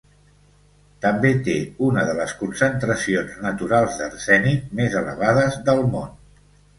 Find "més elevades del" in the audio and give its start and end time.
4.81-5.83